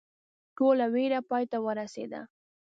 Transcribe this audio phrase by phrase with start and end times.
[0.55, 2.21] ټوله ویره پای ته ورسېده.